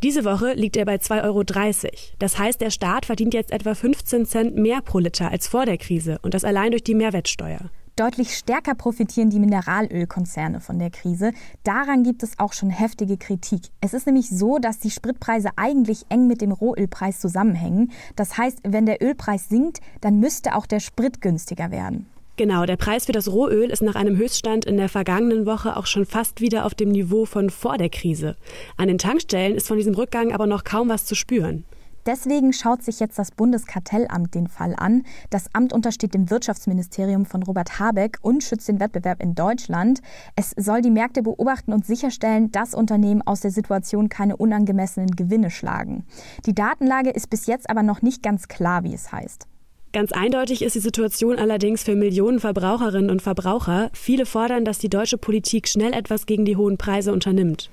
Diese 0.02 0.24
Woche 0.24 0.52
liegt 0.54 0.76
er 0.76 0.84
bei 0.84 0.96
2,30 0.96 1.24
Euro. 1.24 1.44
Das 2.18 2.38
heißt, 2.38 2.60
der 2.60 2.70
Staat 2.70 3.06
verdient 3.06 3.34
jetzt 3.34 3.52
etwa 3.52 3.74
15 3.74 4.26
Cent 4.26 4.56
mehr 4.56 4.80
pro 4.82 4.98
Liter 4.98 5.30
als 5.30 5.48
vor 5.48 5.64
der 5.64 5.78
Krise 5.78 6.18
und 6.22 6.34
das 6.34 6.44
allein 6.44 6.70
durch 6.72 6.84
die 6.84 6.94
Mehrwertsteuer. 6.94 7.70
Deutlich 7.98 8.36
stärker 8.36 8.76
profitieren 8.76 9.28
die 9.28 9.40
Mineralölkonzerne 9.40 10.60
von 10.60 10.78
der 10.78 10.90
Krise. 10.90 11.32
Daran 11.64 12.04
gibt 12.04 12.22
es 12.22 12.38
auch 12.38 12.52
schon 12.52 12.70
heftige 12.70 13.16
Kritik. 13.16 13.62
Es 13.80 13.92
ist 13.92 14.06
nämlich 14.06 14.30
so, 14.30 14.58
dass 14.58 14.78
die 14.78 14.92
Spritpreise 14.92 15.48
eigentlich 15.56 16.06
eng 16.08 16.28
mit 16.28 16.40
dem 16.40 16.52
Rohölpreis 16.52 17.18
zusammenhängen. 17.18 17.90
Das 18.14 18.38
heißt, 18.38 18.60
wenn 18.62 18.86
der 18.86 19.02
Ölpreis 19.02 19.48
sinkt, 19.48 19.80
dann 20.00 20.20
müsste 20.20 20.54
auch 20.54 20.66
der 20.66 20.78
Sprit 20.78 21.20
günstiger 21.20 21.72
werden. 21.72 22.06
Genau, 22.36 22.66
der 22.66 22.76
Preis 22.76 23.06
für 23.06 23.12
das 23.12 23.32
Rohöl 23.32 23.68
ist 23.68 23.82
nach 23.82 23.96
einem 23.96 24.16
Höchststand 24.16 24.64
in 24.64 24.76
der 24.76 24.88
vergangenen 24.88 25.44
Woche 25.44 25.76
auch 25.76 25.86
schon 25.86 26.06
fast 26.06 26.40
wieder 26.40 26.66
auf 26.66 26.76
dem 26.76 26.90
Niveau 26.90 27.24
von 27.24 27.50
vor 27.50 27.78
der 27.78 27.88
Krise. 27.88 28.36
An 28.76 28.86
den 28.86 28.98
Tankstellen 28.98 29.56
ist 29.56 29.66
von 29.66 29.76
diesem 29.76 29.94
Rückgang 29.94 30.32
aber 30.32 30.46
noch 30.46 30.62
kaum 30.62 30.88
was 30.88 31.04
zu 31.04 31.16
spüren. 31.16 31.64
Deswegen 32.08 32.54
schaut 32.54 32.82
sich 32.82 33.00
jetzt 33.00 33.18
das 33.18 33.32
Bundeskartellamt 33.32 34.34
den 34.34 34.48
Fall 34.48 34.74
an. 34.78 35.02
Das 35.28 35.54
Amt 35.54 35.74
untersteht 35.74 36.14
dem 36.14 36.30
Wirtschaftsministerium 36.30 37.26
von 37.26 37.42
Robert 37.42 37.78
Habeck 37.78 38.16
und 38.22 38.42
schützt 38.42 38.66
den 38.66 38.80
Wettbewerb 38.80 39.22
in 39.22 39.34
Deutschland. 39.34 40.00
Es 40.34 40.54
soll 40.56 40.80
die 40.80 40.90
Märkte 40.90 41.22
beobachten 41.22 41.74
und 41.74 41.84
sicherstellen, 41.84 42.50
dass 42.50 42.72
Unternehmen 42.72 43.20
aus 43.20 43.40
der 43.40 43.50
Situation 43.50 44.08
keine 44.08 44.38
unangemessenen 44.38 45.10
Gewinne 45.10 45.50
schlagen. 45.50 46.06
Die 46.46 46.54
Datenlage 46.54 47.10
ist 47.10 47.28
bis 47.28 47.44
jetzt 47.44 47.68
aber 47.68 47.82
noch 47.82 48.00
nicht 48.00 48.22
ganz 48.22 48.48
klar, 48.48 48.84
wie 48.84 48.94
es 48.94 49.12
heißt. 49.12 49.46
Ganz 49.92 50.12
eindeutig 50.12 50.62
ist 50.62 50.76
die 50.76 50.80
Situation 50.80 51.38
allerdings 51.38 51.82
für 51.82 51.94
Millionen 51.94 52.40
Verbraucherinnen 52.40 53.10
und 53.10 53.20
Verbraucher. 53.20 53.90
Viele 53.92 54.24
fordern, 54.24 54.64
dass 54.64 54.78
die 54.78 54.88
deutsche 54.88 55.18
Politik 55.18 55.68
schnell 55.68 55.92
etwas 55.92 56.24
gegen 56.24 56.46
die 56.46 56.56
hohen 56.56 56.78
Preise 56.78 57.12
unternimmt. 57.12 57.68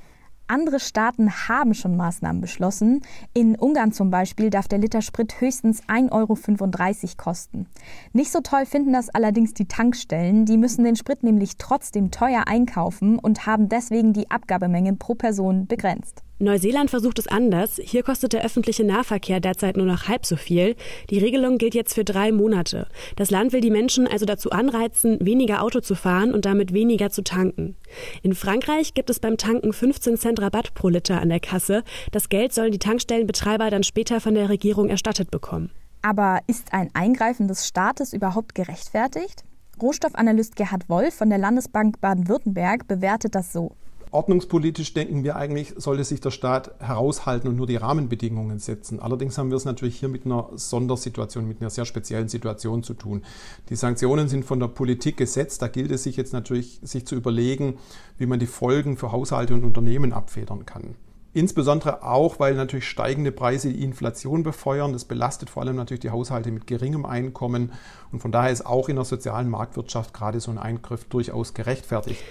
Andere 0.48 0.80
Staaten 0.80 1.32
haben 1.48 1.74
schon 1.74 1.98
Maßnahmen 1.98 2.40
beschlossen. 2.40 3.02
In 3.34 3.56
Ungarn 3.56 3.92
zum 3.92 4.12
Beispiel 4.12 4.52
darf 4.52 4.68
der 4.68 4.78
Liter 4.78 5.02
Sprit 5.02 5.42
höchstens 5.42 5.82
1,35 5.88 6.12
Euro 6.12 7.16
kosten. 7.18 7.66
Nicht 8.14 8.32
so 8.32 8.42
toll 8.42 8.68
finden 8.68 8.94
das 8.94 9.10
allerdings 9.10 9.56
die 9.56 9.68
Tankstellen. 9.68 10.46
Die 10.46 10.58
müssen 10.58 10.84
den 10.84 10.96
Sprit 10.96 11.24
nämlich 11.24 11.58
trotzdem 11.58 12.12
teuer 12.12 12.44
einkaufen 12.48 13.18
und 13.18 13.48
haben 13.48 13.70
deswegen 13.70 14.14
die 14.14 14.30
Abgabemenge 14.30 14.94
pro 14.94 15.16
Person 15.16 15.66
begrenzt. 15.66 16.25
Neuseeland 16.38 16.90
versucht 16.90 17.18
es 17.18 17.28
anders. 17.28 17.80
Hier 17.82 18.04
kostet 18.04 18.34
der 18.34 18.44
öffentliche 18.44 18.84
Nahverkehr 18.84 19.40
derzeit 19.40 19.78
nur 19.78 19.86
noch 19.86 20.10
halb 20.10 20.26
so 20.26 20.36
viel. 20.36 20.76
Die 21.10 21.20
Regelung 21.20 21.58
gilt 21.58 21.74
jetzt 21.74 21.94
für 21.94 22.04
drei 22.04 22.34
Monate. 22.34 22.88
Das 23.16 23.32
Land 23.32 23.54
will 23.54 23.62
die 23.62 23.72
Menschen 23.72 24.06
also 24.06 24.26
dazu 24.26 24.52
anreizen, 24.52 25.18
weniger 25.22 25.62
Auto 25.62 25.80
zu 25.80 25.96
fahren 25.96 26.34
und 26.34 26.44
damit 26.44 26.74
weniger 26.74 27.10
zu 27.10 27.24
tanken. 27.24 27.78
In 28.22 28.36
Frankreich 28.36 28.94
gibt 28.94 29.10
es 29.10 29.22
beim 29.22 29.38
Tanken 29.38 29.72
15 29.72 30.18
Cent 30.18 30.42
Rabatt 30.42 30.74
pro 30.74 30.90
Liter 30.90 31.22
an 31.22 31.30
der 31.30 31.40
Kasse. 31.40 31.84
Das 32.12 32.28
Geld 32.28 32.54
sollen 32.54 32.74
die 32.74 32.80
Tankstellenbetreiber 32.80 33.70
dann 33.70 33.84
später 33.84 34.20
von 34.20 34.36
der 34.36 34.50
Regierung 34.50 34.90
erstattet 34.90 35.32
bekommen. 35.32 35.72
Aber 36.02 36.40
ist 36.48 36.74
ein 36.74 36.90
Eingreifen 36.94 37.48
des 37.48 37.66
Staates 37.66 38.12
überhaupt 38.12 38.56
gerechtfertigt? 38.56 39.46
Rohstoffanalyst 39.82 40.58
Gerhard 40.58 40.90
Wolf 40.90 41.16
von 41.16 41.30
der 41.30 41.40
Landesbank 41.40 42.02
Baden-Württemberg 42.02 42.88
bewertet 42.88 43.36
das 43.36 43.54
so 43.54 43.76
ordnungspolitisch 44.16 44.94
denken 44.94 45.24
wir 45.24 45.36
eigentlich, 45.36 45.74
sollte 45.78 46.06
sich 46.06 46.22
der 46.22 46.32
Staat 46.32 46.72
heraushalten 46.80 47.50
und 47.50 47.58
nur 47.58 47.68
die 47.68 47.76
Rahmenbedingungen 47.76 48.60
setzen. 48.60 49.00
Allerdings 49.00 49.38
haben 49.38 49.50
wir 49.50 49.58
es 49.58 49.66
natürlich 49.66 50.00
hier 50.00 50.10
mit 50.10 50.26
einer 50.26 50.50
Sondersituation, 50.56 51.48
mit 51.48 51.62
einer 51.62 51.70
sehr 51.70 51.86
speziellen 51.86 52.30
Situation 52.30 52.82
zu 52.82 52.94
tun. 52.94 53.24
Die 53.70 53.76
Sanktionen 53.76 54.30
sind 54.30 54.46
von 54.46 54.60
der 54.60 54.70
Politik 54.70 55.18
gesetzt. 55.18 55.62
Da 55.62 55.68
gilt 55.68 55.92
es 55.92 56.04
sich 56.04 56.16
jetzt 56.16 56.32
natürlich, 56.32 56.80
sich 56.82 57.06
zu 57.06 57.16
überlegen, 57.16 57.78
wie 58.18 58.26
man 58.26 58.40
die 58.40 58.48
Folgen 58.48 58.96
für 58.96 59.12
Haushalte 59.12 59.54
und 59.54 59.66
Unternehmen 59.66 60.14
abfedern 60.14 60.66
kann. 60.66 60.96
Insbesondere 61.34 62.02
auch, 62.02 62.40
weil 62.40 62.56
natürlich 62.56 62.88
steigende 62.88 63.34
Preise 63.34 63.68
die 63.68 63.84
Inflation 63.84 64.44
befeuern. 64.44 64.94
Das 64.94 65.04
belastet 65.04 65.50
vor 65.50 65.64
allem 65.64 65.76
natürlich 65.76 66.00
die 66.00 66.12
Haushalte 66.12 66.50
mit 66.50 66.66
geringem 66.66 67.06
Einkommen. 67.06 67.74
Und 68.14 68.22
von 68.22 68.32
daher 68.32 68.52
ist 68.52 68.66
auch 68.66 68.88
in 68.88 68.96
der 68.96 69.04
sozialen 69.04 69.50
Marktwirtschaft 69.50 70.14
gerade 70.14 70.40
so 70.40 70.52
ein 70.52 70.58
Eingriff 70.58 71.04
durchaus 71.04 71.54
gerechtfertigt. 71.54 72.24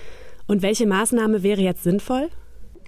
Und 0.46 0.62
welche 0.62 0.86
Maßnahme 0.86 1.42
wäre 1.42 1.60
jetzt 1.60 1.82
sinnvoll? 1.82 2.28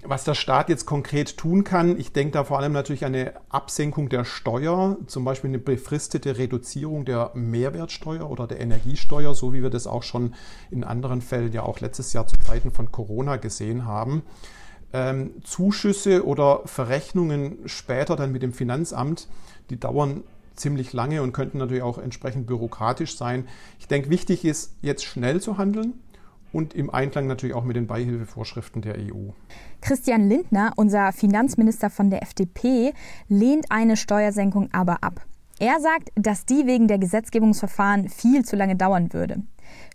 Was 0.03 0.23
der 0.23 0.35
Staat 0.35 0.69
jetzt 0.69 0.85
konkret 0.85 1.37
tun 1.37 1.63
kann, 1.63 1.99
ich 1.99 2.13
denke 2.13 2.33
da 2.33 2.43
vor 2.43 2.59
allem 2.59 2.71
natürlich 2.71 3.03
an 3.03 3.15
eine 3.15 3.33
Absenkung 3.49 4.09
der 4.09 4.25
Steuer, 4.25 4.97
zum 5.07 5.25
Beispiel 5.25 5.49
eine 5.49 5.59
befristete 5.59 6.37
Reduzierung 6.37 7.03
der 7.03 7.31
Mehrwertsteuer 7.33 8.29
oder 8.29 8.47
der 8.47 8.59
Energiesteuer, 8.59 9.33
so 9.33 9.53
wie 9.53 9.63
wir 9.63 9.71
das 9.71 9.87
auch 9.87 10.03
schon 10.03 10.35
in 10.69 10.83
anderen 10.83 11.21
Fällen 11.21 11.51
ja 11.51 11.63
auch 11.63 11.79
letztes 11.79 12.13
Jahr 12.13 12.27
zu 12.27 12.37
Zeiten 12.37 12.71
von 12.71 12.91
Corona 12.91 13.37
gesehen 13.37 13.85
haben 13.85 14.21
ähm, 14.93 15.31
Zuschüsse 15.43 16.25
oder 16.25 16.61
Verrechnungen 16.65 17.59
später 17.65 18.15
dann 18.15 18.31
mit 18.31 18.41
dem 18.41 18.53
Finanzamt, 18.53 19.27
die 19.69 19.79
dauern 19.79 20.23
ziemlich 20.55 20.93
lange 20.93 21.21
und 21.21 21.33
könnten 21.33 21.59
natürlich 21.59 21.83
auch 21.83 21.97
entsprechend 21.97 22.47
bürokratisch 22.47 23.15
sein. 23.15 23.47
Ich 23.79 23.87
denke, 23.87 24.09
wichtig 24.09 24.43
ist, 24.43 24.73
jetzt 24.81 25.03
schnell 25.03 25.39
zu 25.39 25.57
handeln 25.57 25.93
und 26.57 26.73
im 26.73 26.89
Einklang 26.89 27.27
natürlich 27.27 27.55
auch 27.55 27.63
mit 27.63 27.75
den 27.75 27.85
Beihilfevorschriften 27.85 28.81
der 28.81 28.95
EU. 28.95 29.29
Christian 29.79 30.27
Lindner, 30.27 30.73
unser 30.75 31.13
Finanzminister 31.13 31.91
von 31.91 32.09
der 32.09 32.23
FDP, 32.23 32.93
lehnt 33.29 33.67
eine 33.69 33.95
Steuersenkung 33.95 34.69
aber 34.71 35.03
ab. 35.03 35.21
Er 35.59 35.79
sagt, 35.79 36.09
dass 36.15 36.45
die 36.45 36.65
wegen 36.65 36.87
der 36.87 36.97
Gesetzgebungsverfahren 36.97 38.09
viel 38.09 38.43
zu 38.43 38.55
lange 38.55 38.75
dauern 38.75 39.13
würde. 39.13 39.43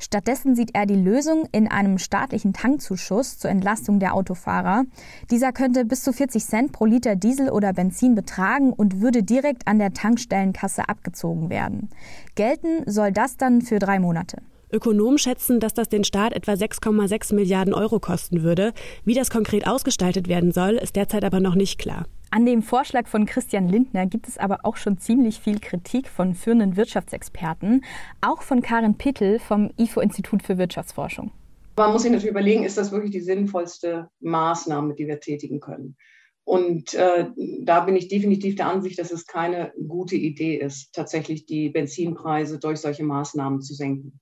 Stattdessen 0.00 0.54
sieht 0.54 0.70
er 0.72 0.86
die 0.86 0.94
Lösung 0.94 1.48
in 1.50 1.66
einem 1.66 1.98
staatlichen 1.98 2.52
Tankzuschuss 2.52 3.38
zur 3.38 3.50
Entlastung 3.50 3.98
der 3.98 4.14
Autofahrer. 4.14 4.84
Dieser 5.32 5.50
könnte 5.50 5.84
bis 5.84 6.04
zu 6.04 6.12
40 6.12 6.44
Cent 6.44 6.72
pro 6.72 6.84
Liter 6.84 7.16
Diesel 7.16 7.50
oder 7.50 7.72
Benzin 7.72 8.14
betragen 8.14 8.72
und 8.72 9.00
würde 9.00 9.24
direkt 9.24 9.66
an 9.66 9.80
der 9.80 9.94
Tankstellenkasse 9.94 10.88
abgezogen 10.88 11.50
werden. 11.50 11.90
Gelten 12.36 12.84
soll 12.86 13.10
das 13.10 13.36
dann 13.36 13.62
für 13.62 13.80
drei 13.80 13.98
Monate. 13.98 14.36
Ökonomen 14.72 15.18
schätzen, 15.18 15.60
dass 15.60 15.74
das 15.74 15.88
den 15.88 16.04
Staat 16.04 16.32
etwa 16.32 16.52
6,6 16.52 17.34
Milliarden 17.34 17.74
Euro 17.74 18.00
kosten 18.00 18.42
würde. 18.42 18.72
Wie 19.04 19.14
das 19.14 19.30
konkret 19.30 19.66
ausgestaltet 19.66 20.28
werden 20.28 20.50
soll, 20.50 20.72
ist 20.74 20.96
derzeit 20.96 21.24
aber 21.24 21.40
noch 21.40 21.54
nicht 21.54 21.78
klar. 21.78 22.06
An 22.30 22.46
dem 22.46 22.62
Vorschlag 22.62 23.08
von 23.08 23.26
Christian 23.26 23.68
Lindner 23.68 24.06
gibt 24.06 24.26
es 24.26 24.38
aber 24.38 24.60
auch 24.62 24.76
schon 24.76 24.96
ziemlich 24.96 25.38
viel 25.38 25.60
Kritik 25.60 26.08
von 26.08 26.34
führenden 26.34 26.76
Wirtschaftsexperten, 26.78 27.84
auch 28.22 28.40
von 28.40 28.62
Karin 28.62 28.96
Pittel 28.96 29.38
vom 29.38 29.70
IFO-Institut 29.76 30.42
für 30.42 30.56
Wirtschaftsforschung. 30.56 31.30
Man 31.76 31.92
muss 31.92 32.02
sich 32.02 32.10
natürlich 32.10 32.30
überlegen, 32.30 32.64
ist 32.64 32.78
das 32.78 32.90
wirklich 32.90 33.10
die 33.10 33.20
sinnvollste 33.20 34.08
Maßnahme, 34.20 34.94
die 34.94 35.06
wir 35.06 35.20
tätigen 35.20 35.60
können? 35.60 35.96
Und 36.44 36.94
äh, 36.94 37.26
da 37.60 37.80
bin 37.80 37.96
ich 37.96 38.08
definitiv 38.08 38.56
der 38.56 38.66
Ansicht, 38.66 38.98
dass 38.98 39.12
es 39.12 39.26
keine 39.26 39.72
gute 39.86 40.16
Idee 40.16 40.56
ist, 40.56 40.92
tatsächlich 40.92 41.46
die 41.46 41.68
Benzinpreise 41.68 42.58
durch 42.58 42.78
solche 42.78 43.04
Maßnahmen 43.04 43.60
zu 43.60 43.74
senken. 43.74 44.20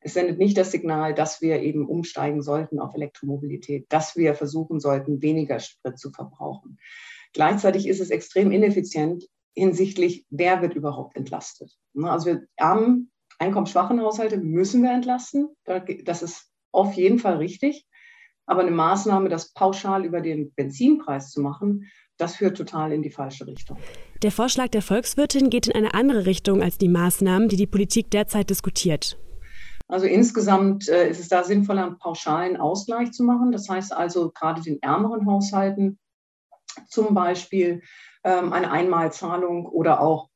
Es 0.00 0.14
sendet 0.14 0.38
nicht 0.38 0.56
das 0.56 0.70
Signal, 0.70 1.14
dass 1.14 1.40
wir 1.40 1.60
eben 1.60 1.86
umsteigen 1.88 2.42
sollten 2.42 2.78
auf 2.78 2.94
Elektromobilität, 2.94 3.86
dass 3.88 4.16
wir 4.16 4.34
versuchen 4.34 4.80
sollten, 4.80 5.22
weniger 5.22 5.58
Sprit 5.58 5.98
zu 5.98 6.10
verbrauchen. 6.10 6.78
Gleichzeitig 7.32 7.88
ist 7.88 8.00
es 8.00 8.10
extrem 8.10 8.52
ineffizient 8.52 9.24
hinsichtlich, 9.54 10.24
wer 10.30 10.62
wird 10.62 10.74
überhaupt 10.74 11.16
entlastet. 11.16 11.76
Ne, 11.92 12.10
also 12.10 12.26
wir 12.26 12.46
armen, 12.56 13.10
einkommensschwachen 13.38 14.00
Haushalte 14.00 14.38
müssen 14.38 14.82
wir 14.82 14.92
entlasten. 14.92 15.48
Das 16.04 16.22
ist 16.22 16.50
auf 16.72 16.94
jeden 16.94 17.18
Fall 17.18 17.36
richtig. 17.36 17.86
Aber 18.46 18.62
eine 18.62 18.70
Maßnahme, 18.70 19.28
das 19.28 19.52
pauschal 19.52 20.04
über 20.04 20.20
den 20.20 20.52
Benzinpreis 20.54 21.30
zu 21.30 21.40
machen, 21.40 21.90
das 22.16 22.36
führt 22.36 22.56
total 22.56 22.92
in 22.92 23.02
die 23.02 23.10
falsche 23.10 23.46
Richtung. 23.46 23.76
Der 24.22 24.32
Vorschlag 24.32 24.68
der 24.68 24.82
Volkswirtin 24.82 25.50
geht 25.50 25.66
in 25.66 25.74
eine 25.74 25.94
andere 25.94 26.24
Richtung 26.24 26.62
als 26.62 26.78
die 26.78 26.88
Maßnahmen, 26.88 27.48
die 27.48 27.56
die 27.56 27.66
Politik 27.66 28.10
derzeit 28.10 28.50
diskutiert. 28.50 29.18
Also 29.88 30.06
insgesamt 30.06 30.88
äh, 30.88 31.08
ist 31.08 31.18
es 31.18 31.28
da 31.28 31.42
sinnvoller, 31.42 31.86
einen 31.86 31.98
pauschalen 31.98 32.58
Ausgleich 32.58 33.12
zu 33.12 33.24
machen. 33.24 33.52
Das 33.52 33.68
heißt 33.68 33.92
also 33.92 34.30
gerade 34.30 34.60
den 34.60 34.82
ärmeren 34.82 35.26
Haushalten 35.26 35.98
zum 36.88 37.14
Beispiel 37.14 37.82
ähm, 38.22 38.52
eine 38.52 38.70
Einmalzahlung 38.70 39.66
oder 39.66 40.00
auch 40.00 40.28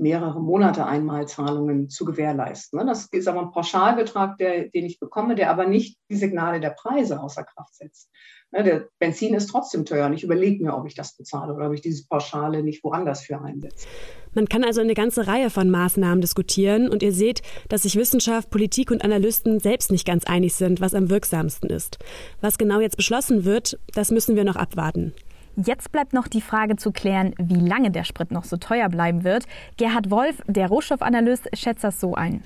mehrere 0.00 0.40
Monate 0.40 0.86
Einmalzahlungen 0.86 1.88
zu 1.88 2.04
gewährleisten. 2.04 2.78
Ne? 2.78 2.86
Das 2.86 3.06
ist 3.12 3.28
aber 3.28 3.40
ein 3.40 3.52
Pauschalbetrag, 3.52 4.38
der, 4.38 4.68
den 4.68 4.86
ich 4.86 4.98
bekomme, 4.98 5.34
der 5.34 5.50
aber 5.50 5.66
nicht 5.66 5.98
die 6.10 6.16
Signale 6.16 6.60
der 6.60 6.70
Preise 6.70 7.20
außer 7.20 7.44
Kraft 7.44 7.74
setzt. 7.74 8.10
Ne, 8.52 8.64
der 8.64 8.88
Benzin 8.98 9.34
ist 9.34 9.46
trotzdem 9.46 9.84
teuer 9.84 10.06
und 10.06 10.12
ich 10.12 10.24
überlege 10.24 10.64
mir, 10.64 10.76
ob 10.76 10.84
ich 10.84 10.94
das 10.94 11.16
bezahle 11.16 11.54
oder 11.54 11.68
ob 11.68 11.72
ich 11.72 11.82
dieses 11.82 12.08
Pauschale 12.08 12.64
nicht 12.64 12.82
woanders 12.82 13.20
für 13.20 13.40
einsetze. 13.40 13.86
Man 14.34 14.48
kann 14.48 14.64
also 14.64 14.80
eine 14.80 14.94
ganze 14.94 15.28
Reihe 15.28 15.50
von 15.50 15.70
Maßnahmen 15.70 16.20
diskutieren 16.20 16.88
und 16.88 17.02
ihr 17.02 17.12
seht, 17.12 17.42
dass 17.68 17.82
sich 17.82 17.94
Wissenschaft, 17.94 18.50
Politik 18.50 18.90
und 18.90 19.04
Analysten 19.04 19.60
selbst 19.60 19.92
nicht 19.92 20.06
ganz 20.06 20.24
einig 20.24 20.54
sind, 20.54 20.80
was 20.80 20.94
am 20.94 21.10
wirksamsten 21.10 21.70
ist. 21.70 21.98
Was 22.40 22.58
genau 22.58 22.80
jetzt 22.80 22.96
beschlossen 22.96 23.44
wird, 23.44 23.78
das 23.94 24.10
müssen 24.10 24.34
wir 24.34 24.44
noch 24.44 24.56
abwarten. 24.56 25.14
Jetzt 25.56 25.92
bleibt 25.92 26.12
noch 26.12 26.28
die 26.28 26.40
Frage 26.40 26.76
zu 26.76 26.92
klären, 26.92 27.34
wie 27.38 27.60
lange 27.60 27.90
der 27.90 28.04
Sprit 28.04 28.30
noch 28.30 28.44
so 28.44 28.56
teuer 28.56 28.88
bleiben 28.88 29.24
wird. 29.24 29.44
Gerhard 29.76 30.10
Wolf, 30.10 30.42
der 30.46 30.68
Rohstoffanalyst, 30.68 31.48
schätzt 31.54 31.84
das 31.84 32.00
so 32.00 32.14
ein. 32.14 32.42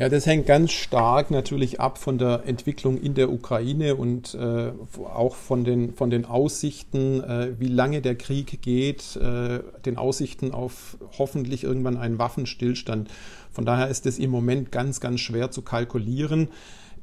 Ja, 0.00 0.08
das 0.08 0.24
hängt 0.24 0.46
ganz 0.46 0.72
stark 0.72 1.30
natürlich 1.30 1.78
ab 1.78 1.98
von 1.98 2.16
der 2.16 2.44
Entwicklung 2.46 2.96
in 2.96 3.12
der 3.12 3.30
Ukraine 3.30 3.96
und 3.96 4.34
äh, 4.34 4.72
auch 5.04 5.34
von 5.34 5.64
den, 5.64 5.92
von 5.92 6.08
den 6.08 6.24
Aussichten, 6.24 7.22
äh, 7.22 7.52
wie 7.58 7.68
lange 7.68 8.00
der 8.00 8.14
Krieg 8.14 8.62
geht, 8.62 9.16
äh, 9.16 9.60
den 9.84 9.98
Aussichten 9.98 10.52
auf 10.52 10.96
hoffentlich 11.18 11.64
irgendwann 11.64 11.98
einen 11.98 12.18
Waffenstillstand. 12.18 13.10
Von 13.52 13.66
daher 13.66 13.88
ist 13.88 14.06
es 14.06 14.18
im 14.18 14.30
Moment 14.30 14.72
ganz, 14.72 15.00
ganz 15.00 15.20
schwer 15.20 15.50
zu 15.50 15.60
kalkulieren. 15.60 16.48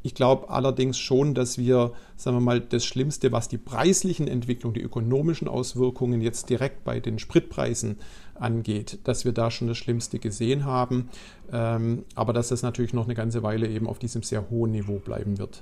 Ich 0.08 0.16
glaube 0.16 0.50
allerdings 0.50 0.98
schon, 0.98 1.34
dass 1.34 1.58
wir, 1.58 1.92
sagen 2.16 2.38
wir 2.38 2.42
mal, 2.42 2.62
das 2.62 2.86
Schlimmste, 2.86 3.34
was 3.34 3.50
die 3.50 3.58
preislichen 3.58 4.30
Entwicklungen, 4.30 4.74
die 4.74 4.82
ökonomischen 4.82 5.50
Auswirkungen 5.50 6.22
jetzt 6.22 6.50
direkt 6.50 6.86
bei 6.86 7.02
den 7.02 7.20
Spritpreisen 7.20 7.98
angeht, 8.36 9.00
dass 9.04 9.26
wir 9.26 9.34
da 9.34 9.52
schon 9.52 9.68
das 9.68 9.78
Schlimmste 9.78 10.18
gesehen 10.20 10.64
haben. 10.64 11.10
Ähm, 11.52 12.06
aber 12.16 12.32
dass 12.32 12.48
das 12.48 12.62
natürlich 12.62 12.94
noch 12.94 13.04
eine 13.04 13.16
ganze 13.16 13.44
Weile 13.44 13.68
eben 13.68 13.86
auf 13.86 14.00
diesem 14.00 14.24
sehr 14.24 14.50
hohen 14.50 14.72
Niveau 14.72 15.00
bleiben 15.00 15.40
wird. 15.40 15.62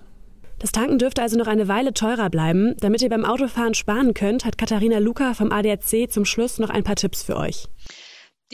Das 0.59 0.71
Tanken 0.71 0.99
dürfte 0.99 1.23
also 1.23 1.39
noch 1.39 1.47
eine 1.47 1.67
Weile 1.67 1.95
teurer 1.95 2.29
bleiben. 2.29 2.75
Damit 2.81 3.01
ihr 3.01 3.09
beim 3.09 3.25
Autofahren 3.25 3.73
sparen 3.73 4.13
könnt, 4.13 4.45
hat 4.45 4.59
Katharina 4.59 4.99
Luca 4.99 5.33
vom 5.33 5.51
ADAC 5.51 6.11
zum 6.11 6.23
Schluss 6.23 6.59
noch 6.59 6.69
ein 6.69 6.83
paar 6.83 6.95
Tipps 6.95 7.23
für 7.23 7.35
euch. 7.35 7.67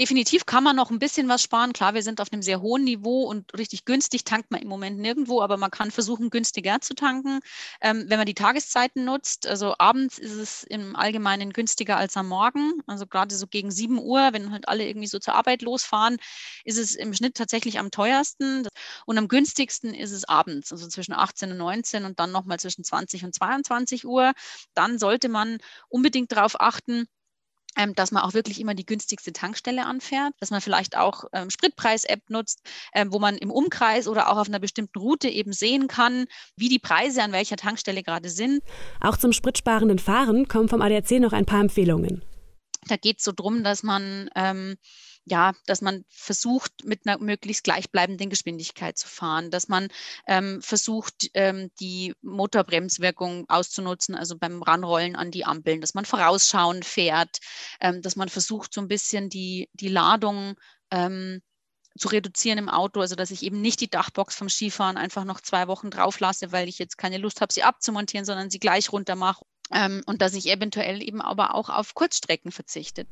Definitiv 0.01 0.47
kann 0.47 0.63
man 0.63 0.75
noch 0.75 0.89
ein 0.89 0.97
bisschen 0.97 1.27
was 1.29 1.43
sparen. 1.43 1.73
Klar, 1.73 1.93
wir 1.93 2.01
sind 2.01 2.21
auf 2.21 2.33
einem 2.33 2.41
sehr 2.41 2.59
hohen 2.59 2.83
Niveau 2.83 3.21
und 3.25 3.55
richtig 3.55 3.85
günstig 3.85 4.23
tankt 4.23 4.49
man 4.49 4.59
im 4.59 4.67
Moment 4.67 4.97
nirgendwo, 4.97 5.43
aber 5.43 5.57
man 5.57 5.69
kann 5.69 5.91
versuchen, 5.91 6.31
günstiger 6.31 6.81
zu 6.81 6.95
tanken, 6.95 7.39
ähm, 7.81 8.05
wenn 8.07 8.17
man 8.17 8.25
die 8.25 8.33
Tageszeiten 8.33 9.05
nutzt. 9.05 9.45
Also 9.45 9.75
abends 9.77 10.17
ist 10.17 10.31
es 10.33 10.63
im 10.63 10.95
Allgemeinen 10.95 11.53
günstiger 11.53 11.97
als 11.97 12.17
am 12.17 12.29
Morgen. 12.29 12.81
Also 12.87 13.05
gerade 13.05 13.35
so 13.35 13.45
gegen 13.45 13.69
7 13.69 13.99
Uhr, 13.99 14.29
wenn 14.33 14.51
halt 14.51 14.67
alle 14.67 14.87
irgendwie 14.87 15.05
so 15.05 15.19
zur 15.19 15.35
Arbeit 15.35 15.61
losfahren, 15.61 16.17
ist 16.65 16.79
es 16.79 16.95
im 16.95 17.13
Schnitt 17.13 17.35
tatsächlich 17.35 17.77
am 17.77 17.91
teuersten. 17.91 18.67
Und 19.05 19.17
am 19.19 19.27
günstigsten 19.27 19.93
ist 19.93 20.13
es 20.13 20.27
abends, 20.27 20.71
also 20.71 20.87
zwischen 20.87 21.13
18 21.13 21.51
und 21.51 21.57
19 21.59 22.05
und 22.05 22.19
dann 22.19 22.31
nochmal 22.31 22.59
zwischen 22.59 22.83
20 22.83 23.23
und 23.23 23.35
22 23.35 24.07
Uhr. 24.07 24.33
Dann 24.73 24.97
sollte 24.97 25.29
man 25.29 25.59
unbedingt 25.89 26.31
darauf 26.31 26.59
achten, 26.59 27.05
ähm, 27.77 27.95
dass 27.95 28.11
man 28.11 28.23
auch 28.23 28.33
wirklich 28.33 28.59
immer 28.59 28.73
die 28.73 28.85
günstigste 28.85 29.33
Tankstelle 29.33 29.85
anfährt, 29.85 30.33
dass 30.39 30.51
man 30.51 30.61
vielleicht 30.61 30.97
auch 30.97 31.25
ähm, 31.33 31.49
Spritpreis-App 31.49 32.29
nutzt, 32.29 32.61
ähm, 32.93 33.13
wo 33.13 33.19
man 33.19 33.37
im 33.37 33.51
Umkreis 33.51 34.07
oder 34.07 34.29
auch 34.29 34.37
auf 34.37 34.47
einer 34.47 34.59
bestimmten 34.59 34.99
Route 34.99 35.29
eben 35.29 35.53
sehen 35.53 35.87
kann, 35.87 36.25
wie 36.55 36.69
die 36.69 36.79
Preise 36.79 37.23
an 37.23 37.31
welcher 37.31 37.57
Tankstelle 37.57 38.03
gerade 38.03 38.29
sind. 38.29 38.61
Auch 38.99 39.17
zum 39.17 39.33
spritsparenden 39.33 39.99
Fahren 39.99 40.47
kommen 40.47 40.69
vom 40.69 40.81
ADAC 40.81 41.19
noch 41.19 41.33
ein 41.33 41.45
paar 41.45 41.61
Empfehlungen. 41.61 42.23
Da 42.87 42.97
geht 42.97 43.19
es 43.19 43.23
so 43.23 43.31
drum, 43.31 43.63
dass 43.63 43.83
man 43.83 44.29
ähm, 44.35 44.75
ja, 45.25 45.53
dass 45.67 45.81
man 45.81 46.03
versucht, 46.09 46.83
mit 46.83 47.05
einer 47.05 47.19
möglichst 47.19 47.63
gleichbleibenden 47.63 48.29
Geschwindigkeit 48.29 48.97
zu 48.97 49.07
fahren, 49.07 49.51
dass 49.51 49.67
man 49.67 49.89
ähm, 50.27 50.61
versucht, 50.61 51.29
ähm, 51.33 51.69
die 51.79 52.13
Motorbremswirkung 52.21 53.45
auszunutzen, 53.47 54.15
also 54.15 54.37
beim 54.37 54.63
Ranrollen 54.63 55.15
an 55.15 55.31
die 55.31 55.45
Ampeln, 55.45 55.81
dass 55.81 55.93
man 55.93 56.05
vorausschauend 56.05 56.85
fährt, 56.85 57.37
ähm, 57.79 58.01
dass 58.01 58.15
man 58.15 58.29
versucht, 58.29 58.73
so 58.73 58.81
ein 58.81 58.87
bisschen 58.87 59.29
die, 59.29 59.69
die 59.73 59.89
Ladung 59.89 60.55
ähm, 60.89 61.41
zu 61.97 62.07
reduzieren 62.07 62.57
im 62.57 62.69
Auto, 62.69 63.01
also 63.01 63.15
dass 63.15 63.31
ich 63.31 63.43
eben 63.43 63.61
nicht 63.61 63.81
die 63.81 63.89
Dachbox 63.89 64.35
vom 64.35 64.49
Skifahren 64.49 64.97
einfach 64.97 65.25
noch 65.25 65.41
zwei 65.41 65.67
Wochen 65.67 65.91
drauf 65.91 66.19
lasse, 66.19 66.51
weil 66.51 66.67
ich 66.67 66.79
jetzt 66.79 66.97
keine 66.97 67.17
Lust 67.17 67.41
habe, 67.41 67.53
sie 67.53 67.63
abzumontieren, 67.63 68.25
sondern 68.25 68.49
sie 68.49 68.59
gleich 68.59 68.91
runter 68.91 69.15
mache. 69.15 69.45
Ähm, 69.73 70.01
und 70.05 70.21
dass 70.21 70.33
ich 70.33 70.47
eventuell 70.47 71.01
eben 71.01 71.21
aber 71.21 71.53
auch 71.53 71.69
auf 71.69 71.93
Kurzstrecken 71.93 72.51
verzichte. 72.51 73.05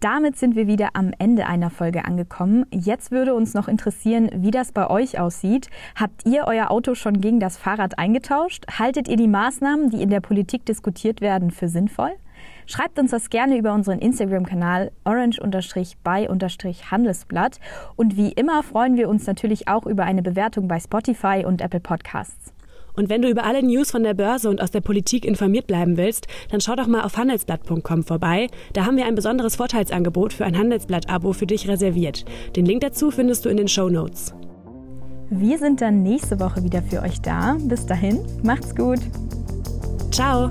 Damit 0.00 0.36
sind 0.38 0.56
wir 0.56 0.66
wieder 0.66 0.88
am 0.94 1.12
Ende 1.18 1.46
einer 1.46 1.68
Folge 1.68 2.06
angekommen. 2.06 2.64
Jetzt 2.70 3.10
würde 3.10 3.34
uns 3.34 3.52
noch 3.52 3.68
interessieren, 3.68 4.30
wie 4.34 4.50
das 4.50 4.72
bei 4.72 4.88
euch 4.88 5.20
aussieht. 5.20 5.68
Habt 5.94 6.26
ihr 6.26 6.46
euer 6.46 6.70
Auto 6.70 6.94
schon 6.94 7.20
gegen 7.20 7.38
das 7.38 7.58
Fahrrad 7.58 7.98
eingetauscht? 7.98 8.64
Haltet 8.78 9.08
ihr 9.08 9.18
die 9.18 9.28
Maßnahmen, 9.28 9.90
die 9.90 10.00
in 10.00 10.08
der 10.08 10.20
Politik 10.20 10.64
diskutiert 10.64 11.20
werden, 11.20 11.50
für 11.50 11.68
sinnvoll? 11.68 12.12
Schreibt 12.64 12.98
uns 12.98 13.10
das 13.10 13.28
gerne 13.28 13.58
über 13.58 13.74
unseren 13.74 13.98
Instagram-Kanal 13.98 14.90
orange-by-handelsblatt. 15.04 17.60
Und 17.96 18.16
wie 18.16 18.32
immer 18.32 18.62
freuen 18.62 18.96
wir 18.96 19.10
uns 19.10 19.26
natürlich 19.26 19.68
auch 19.68 19.84
über 19.84 20.04
eine 20.04 20.22
Bewertung 20.22 20.66
bei 20.66 20.80
Spotify 20.80 21.44
und 21.46 21.60
Apple 21.60 21.80
Podcasts. 21.80 22.54
Und 23.00 23.08
wenn 23.08 23.22
du 23.22 23.30
über 23.30 23.44
alle 23.44 23.62
News 23.62 23.90
von 23.90 24.02
der 24.02 24.12
Börse 24.12 24.50
und 24.50 24.60
aus 24.60 24.72
der 24.72 24.82
Politik 24.82 25.24
informiert 25.24 25.66
bleiben 25.66 25.96
willst, 25.96 26.26
dann 26.50 26.60
schau 26.60 26.76
doch 26.76 26.86
mal 26.86 27.00
auf 27.00 27.16
handelsblatt.com 27.16 28.02
vorbei. 28.02 28.48
Da 28.74 28.84
haben 28.84 28.98
wir 28.98 29.06
ein 29.06 29.14
besonderes 29.14 29.56
Vorteilsangebot 29.56 30.34
für 30.34 30.44
ein 30.44 30.58
Handelsblatt-Abo 30.58 31.32
für 31.32 31.46
dich 31.46 31.66
reserviert. 31.66 32.26
Den 32.56 32.66
Link 32.66 32.82
dazu 32.82 33.10
findest 33.10 33.46
du 33.46 33.48
in 33.48 33.56
den 33.56 33.68
Show 33.68 33.88
Notes. 33.88 34.34
Wir 35.30 35.56
sind 35.56 35.80
dann 35.80 36.02
nächste 36.02 36.38
Woche 36.40 36.62
wieder 36.62 36.82
für 36.82 37.00
euch 37.00 37.22
da. 37.22 37.56
Bis 37.62 37.86
dahin, 37.86 38.18
macht's 38.42 38.76
gut. 38.76 38.98
Ciao. 40.10 40.50